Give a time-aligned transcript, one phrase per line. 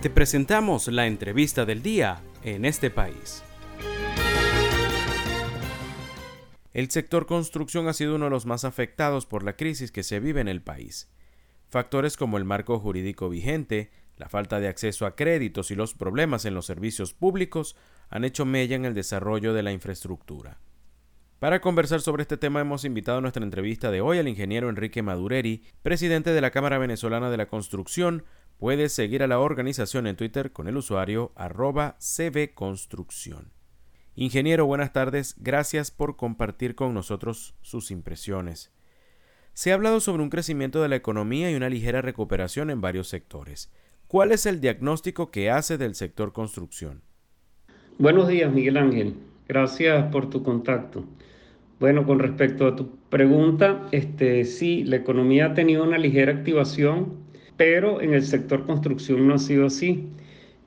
[0.00, 3.42] Te presentamos la entrevista del día en este país.
[6.72, 10.20] El sector construcción ha sido uno de los más afectados por la crisis que se
[10.20, 11.10] vive en el país.
[11.68, 16.44] Factores como el marco jurídico vigente, la falta de acceso a créditos y los problemas
[16.44, 17.74] en los servicios públicos
[18.08, 20.60] han hecho mella en el desarrollo de la infraestructura.
[21.40, 25.02] Para conversar sobre este tema hemos invitado a nuestra entrevista de hoy al ingeniero Enrique
[25.02, 28.24] Madureri, presidente de la Cámara Venezolana de la Construcción.
[28.58, 33.52] Puedes seguir a la organización en Twitter con el usuario arroba cbconstrucción.
[34.16, 35.36] Ingeniero, buenas tardes.
[35.38, 38.72] Gracias por compartir con nosotros sus impresiones.
[39.54, 43.06] Se ha hablado sobre un crecimiento de la economía y una ligera recuperación en varios
[43.06, 43.70] sectores.
[44.08, 47.02] ¿Cuál es el diagnóstico que hace del sector construcción?
[47.98, 49.14] Buenos días, Miguel Ángel.
[49.46, 51.04] Gracias por tu contacto.
[51.78, 57.27] Bueno, con respecto a tu pregunta, este, sí, la economía ha tenido una ligera activación,
[57.58, 60.06] pero en el sector construcción no ha sido así.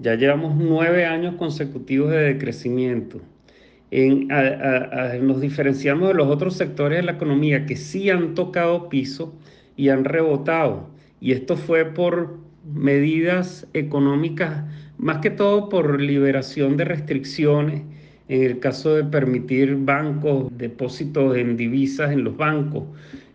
[0.00, 3.20] Ya llevamos nueve años consecutivos de decrecimiento.
[3.90, 4.28] En,
[5.22, 9.34] nos diferenciamos de los otros sectores de la economía que sí han tocado piso
[9.76, 10.88] y han rebotado.
[11.20, 14.64] Y esto fue por medidas económicas,
[14.96, 17.82] más que todo por liberación de restricciones
[18.28, 22.84] en el caso de permitir bancos, depósitos en divisas en los bancos,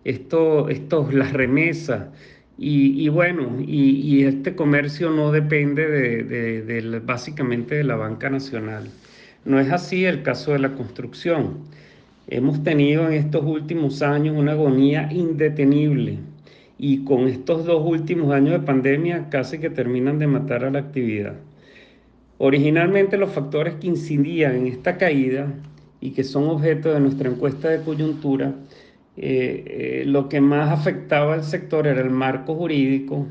[0.03, 2.07] esto, esto las remesas.
[2.57, 8.89] Y, bueno, y, este comercio no depende de, básicamente de la banca nacional.
[9.45, 11.57] No es así el caso de la construcción.
[12.27, 16.19] Hemos tenido en estos últimos años una agonía indetenible
[16.77, 20.79] y con estos dos últimos años de pandemia casi que terminan de matar a la
[20.79, 21.35] actividad.
[22.37, 25.53] Originalmente los factores que incidían en esta caída
[26.01, 28.53] y que son objeto de nuestra encuesta de coyuntura,
[29.15, 33.27] eh, eh, lo que más afectaba al sector era el marco jurídico,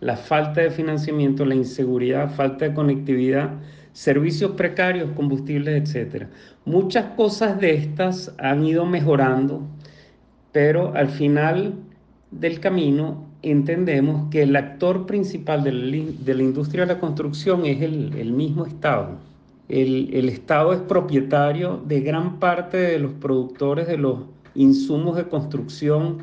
[0.00, 3.50] la falta de financiamiento, la inseguridad, falta de conectividad,
[3.92, 6.26] servicios precarios, combustibles, etc.
[6.64, 9.62] Muchas cosas de estas han ido mejorando,
[10.50, 11.74] pero al final
[12.30, 18.32] del camino entendemos que el actor principal de la, industria de la construcción es el,
[18.32, 19.18] mismo Estado.
[19.68, 24.18] El, el, Estado es propietario de gran parte de los productores de los
[24.54, 26.18] insumos de construcción,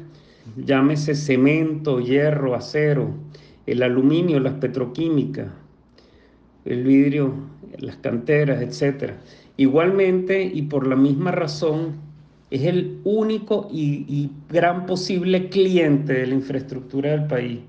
[0.58, 3.14] llámese cemento, hierro, acero,
[3.66, 5.48] el aluminio, las petroquímicas,
[6.66, 7.34] el vidrio,
[7.78, 9.14] las canteras, etc.
[9.58, 12.10] Igualmente, y por la misma razón,
[12.52, 17.60] es el único y, gran posible cliente de la infraestructura del país,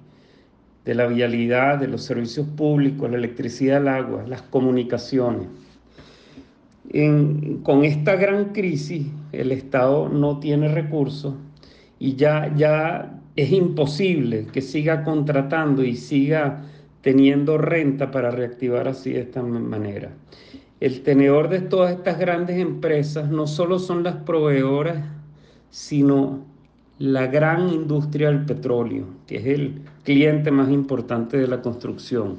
[0.84, 5.48] de la vialidad, de los servicios públicos, la electricidad, el agua, las comunicaciones.
[7.62, 11.34] Con esta gran crisis, el Estado no tiene recursos
[12.00, 16.64] y ya, ya es imposible que siga contratando y siga
[17.00, 20.10] teniendo renta para reactivar así de esta manera.
[20.80, 25.04] El tenedor de todas estas grandes empresas no solo son las proveedoras,
[25.70, 26.44] sino
[26.98, 32.38] la gran industria del petróleo, que es el cliente más importante de la construcción.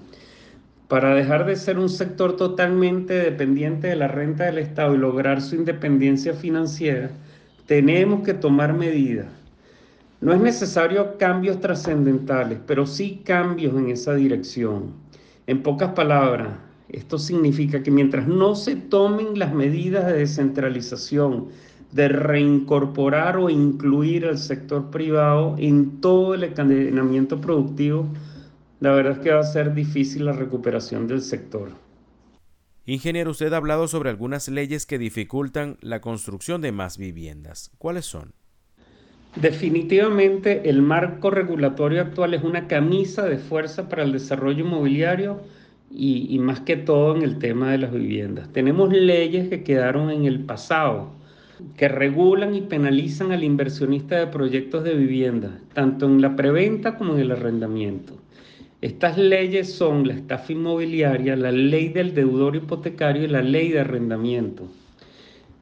[0.91, 5.41] Para dejar de ser un sector totalmente dependiente de la renta del Estado y lograr
[5.41, 7.12] su independencia financiera,
[7.66, 9.28] tenemos que tomar medidas.
[10.19, 14.91] No es necesario cambios trascendentales, pero sí cambios en esa dirección.
[15.47, 16.50] En pocas palabras,
[16.90, 21.46] esto significa que mientras no se tomen las medidas de descentralización,
[21.94, 28.09] de reincorporar o incluir al sector privado en todo el encadenamiento productivo,
[28.81, 31.69] la verdad es que va a ser difícil la recuperación del sector.
[32.86, 37.72] Ingeniero, usted ha hablado sobre algunas leyes que dificultan la construcción de más viviendas.
[37.78, 38.34] ¿Cuáles son?
[39.36, 45.42] Definitivamente el marco regulatorio actual es una camisa de fuerza para el desarrollo inmobiliario
[45.92, 48.52] y, más que todo en el tema de las viviendas.
[48.52, 51.12] Tenemos leyes que quedaron en el pasado,
[51.78, 57.13] que regulan y penalizan al inversionista de proyectos de vivienda, tanto en la preventa como
[57.13, 58.20] en el arrendamiento.
[58.81, 63.81] Estas leyes son la estafa inmobiliaria, la ley del deudor hipotecario y la ley de
[63.81, 64.68] arrendamiento.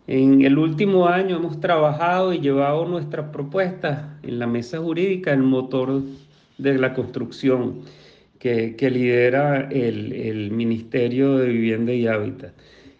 [0.07, 5.43] En el último año hemos trabajado y llevado nuestras propuestas en la mesa jurídica, el
[5.43, 6.01] motor
[6.57, 7.81] de la construcción
[8.39, 12.53] que, lidera el, Ministerio de Vivienda y Hábitat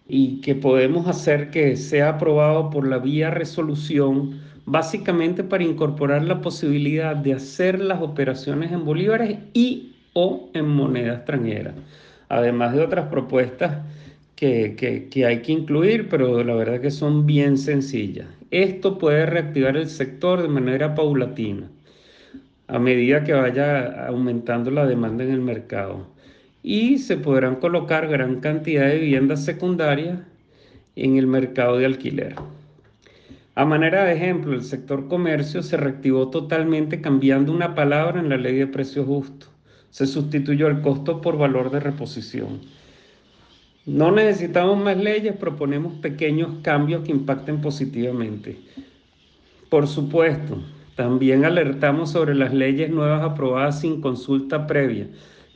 [0.05, 6.41] y que podemos hacer que sea aprobado por la vía resolución, básicamente para incorporar la
[6.41, 11.73] posibilidad de hacer las operaciones en bolívares y o en moneda extranjera,
[12.29, 13.77] además de otras propuestas
[14.35, 14.75] que,
[15.11, 18.27] que, hay que incluir, pero la verdad que son bien sencillas.
[18.51, 21.67] Esto puede reactivar el sector de manera paulatina
[22.69, 26.07] a medida que vaya aumentando la demanda en el mercado.
[26.63, 30.19] y se podrán colocar gran cantidad de viviendas secundarias
[30.95, 32.35] en el mercado de alquiler.
[33.55, 38.37] A manera de ejemplo, el sector comercio se reactivó totalmente cambiando una palabra en la
[38.37, 39.47] ley de precio justo.
[39.91, 42.59] Se sustituyó el costo por valor de reposición.
[43.85, 48.59] No necesitamos más leyes, proponemos pequeños cambios que impacten positivamente.
[49.69, 50.61] Por supuesto,
[50.95, 55.07] también alertamos sobre las leyes nuevas aprobadas sin consulta previa,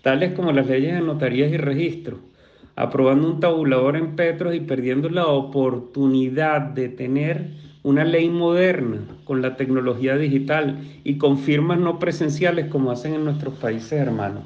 [0.02, 2.20] tales como las leyes de notarías y registro,
[2.76, 7.52] aprobando un tabulador en Petros y perdiendo la oportunidad de tener
[7.84, 13.26] una ley moderna con la tecnología digital y con firmas no presenciales como hacen en
[13.26, 14.44] nuestros países hermanos.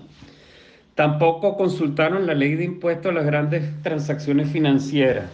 [0.96, 5.30] Tampoco consultaron la ley de impuestos a las grandes transacciones financieras.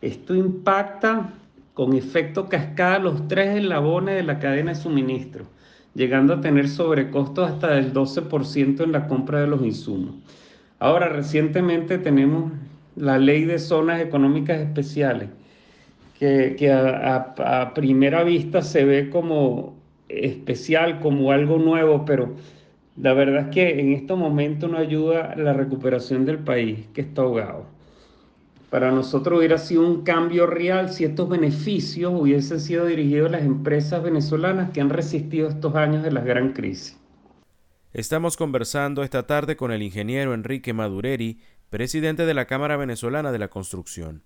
[0.00, 1.34] Esto impacta
[1.74, 5.44] con efecto cascada los tres eslabones de la cadena de suministro,
[5.94, 10.14] llegando a tener sobrecostos hasta del 12% en la compra de los insumos.
[10.78, 12.50] Ahora, recientemente tenemos
[12.96, 15.28] la ley de zonas económicas especiales,
[16.56, 19.74] que, a, primera vista se ve como
[20.08, 22.36] especial, como algo nuevo, pero
[22.96, 27.22] la verdad es que en estos momentos no ayuda la recuperación del país que está
[27.22, 27.66] ahogado.
[28.70, 33.42] Para nosotros hubiera sido un cambio real si estos beneficios hubiesen sido dirigidos a las
[33.42, 36.98] empresas venezolanas que han resistido estos años de la gran crisis.
[37.92, 43.38] Estamos conversando esta tarde con el ingeniero Enrique Madureri, presidente de la Cámara Venezolana de
[43.38, 44.22] la Construcción.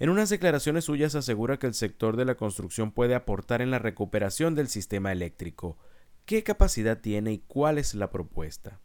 [0.00, 3.80] En unas declaraciones suyas asegura que el sector de la construcción puede aportar en la
[3.80, 5.76] recuperación del sistema eléctrico.
[6.24, 8.78] ¿Qué capacidad tiene y cuál es la propuesta?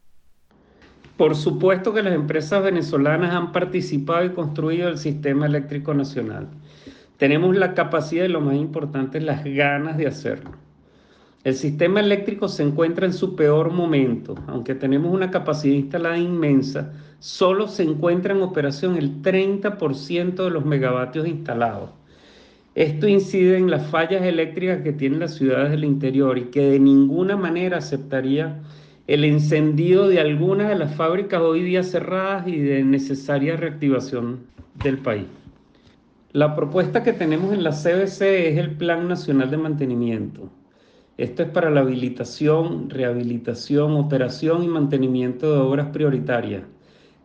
[1.15, 6.49] Por supuesto que las empresas venezolanas han participado y construido el sistema eléctrico nacional.
[7.17, 10.51] Tenemos la capacidad y lo más importante, las ganas de hacerlo.
[11.43, 16.93] El sistema eléctrico se encuentra en su peor momento, aunque tenemos una capacidad instalada inmensa,
[17.23, 21.91] solo se encuentra en operación el 30% de los megavatios instalados.
[22.75, 26.79] Esto incide en las fallas eléctricas que tienen las ciudades del interior y que de
[26.81, 28.59] ninguna manera aceptaría
[29.07, 34.41] el encendido de algunas de las fábricas hoy día cerradas y de necesaria reactivación
[34.83, 35.27] del país.
[36.33, 40.49] La propuesta que tenemos en la CBC es el Plan Nacional de Mantenimiento.
[41.15, 46.63] Esto es para la habilitación, rehabilitación, operación y mantenimiento de obras prioritarias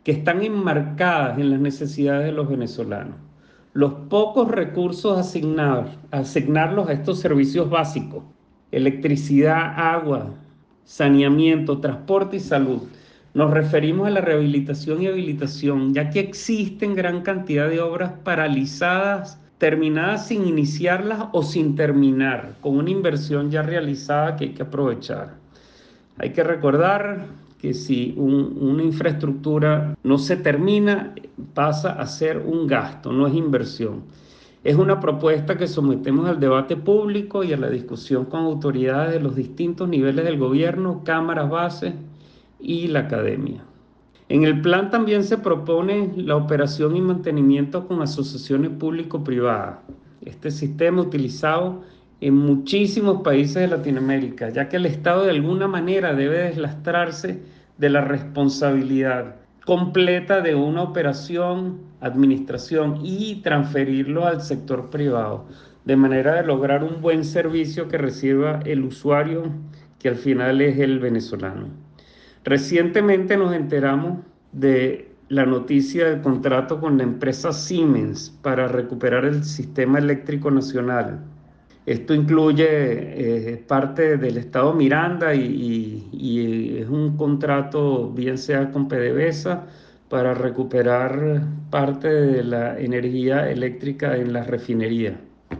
[0.09, 3.17] que están enmarcadas en las necesidades de los venezolanos.
[3.75, 8.25] Los pocos recursos asignados, asignarlos a estos servicios básicos,
[8.73, 10.31] electricidad, agua,
[10.87, 12.85] saneamiento, transporte y salud.
[13.35, 19.39] Nos referimos a la rehabilitación y habilitación, ya que existen gran cantidad de obras paralizadas,
[19.59, 25.35] terminadas sin iniciarlas o sin terminar, con una inversión ya realizada que hay que aprovechar.
[26.17, 27.27] Hay que recordar
[27.59, 31.15] que si una infraestructura no se termina,
[31.55, 34.05] pasa a ser un gasto, no es inversión.
[34.65, 39.21] Es una propuesta que sometemos al debate público y a la discusión con autoridades de
[39.21, 41.95] los distintos niveles del gobierno, cámaras bases
[42.61, 43.65] y la academia.
[44.29, 49.79] En el plan también se propone la operación y mantenimiento con asociaciones público-privadas.
[50.21, 51.83] Este sistema utilizado
[52.21, 57.43] en muchísimos países de Latinoamérica, ya que el Estado de alguna manera debe deslastrarse
[57.79, 65.47] de la responsabilidad completa de una operación, administración y transferirlo al sector privado,
[65.85, 69.53] de manera de lograr un buen servicio que reciba el usuario,
[69.99, 71.69] que al final es el venezolano.
[72.45, 74.21] Recientemente nos enteramos
[74.53, 81.21] de la noticia del contrato con la empresa Siemens para recuperar el sistema eléctrico nacional.
[81.89, 89.65] Esto incluye eh, parte del Estado Miranda y, es un contrato, bien sea con PDVSA,
[90.11, 95.19] para recuperar parte de la energía eléctrica en la refinería.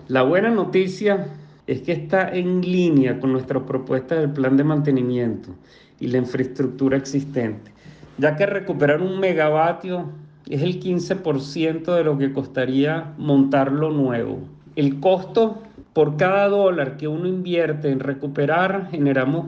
[0.09, 1.29] La buena noticia
[1.67, 5.49] es que está en línea con nuestra propuesta del plan de mantenimiento
[5.99, 7.73] y la infraestructura existente,
[8.19, 10.11] ya que recuperar un megavatio
[10.47, 14.41] es el 15% de lo que costaría montarlo nuevo.
[14.77, 15.63] El costo
[15.99, 19.47] por cada dólar que uno invierte en recuperar, generamos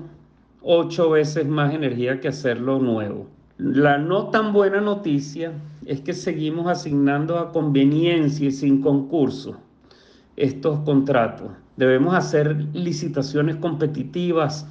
[0.60, 3.28] ocho veces más energía que hacerlo nuevo.
[3.56, 5.52] La no tan buena noticia
[5.86, 9.58] es que seguimos asignando a conveniencia y sin concurso
[10.34, 11.52] estos contratos.
[11.76, 14.66] Debemos hacer licitaciones competitivas,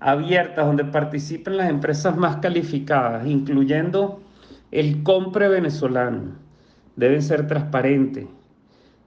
[0.00, 4.20] abiertas, donde participen las empresas más calificadas, incluyendo
[4.72, 6.32] el compre venezolano.
[6.96, 8.26] Deben ser transparentes,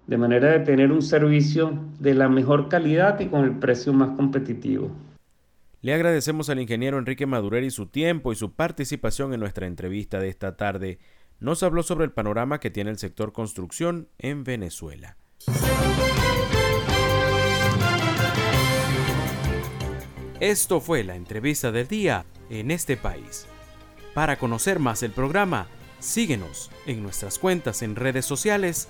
[0.08, 4.16] de manera de tener un servicio de la mejor calidad y con el precio más
[4.16, 4.92] competitivo.
[5.82, 10.30] Le agradecemos al ingeniero Enrique Madureri su tiempo y su participación en nuestra entrevista de
[10.30, 11.00] esta tarde.
[11.40, 15.18] Nos habló sobre el panorama que tiene el sector construcción en Venezuela.
[20.40, 23.48] Esto fue la entrevista del día en este país.
[24.14, 25.68] Para conocer más el programa,
[26.00, 28.90] síguenos en nuestras cuentas en redes sociales.